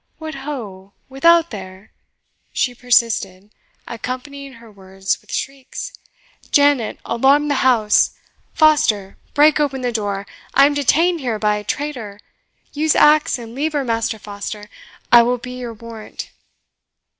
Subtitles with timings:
[0.17, 0.93] "What ho!
[1.09, 1.91] without there!"
[2.51, 3.51] she persisted,
[3.87, 5.93] accompanying her words with shrieks,
[6.49, 8.09] "Janet, alarm the house!
[8.51, 10.25] Foster, break open the door
[10.55, 12.19] I am detained here by a traitor!
[12.73, 14.71] Use axe and lever, Master Foster
[15.11, 16.31] I will be your warrant!"